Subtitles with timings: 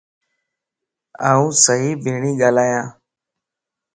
[1.31, 2.83] آن صحيح ٻيڻھي ڳالھائين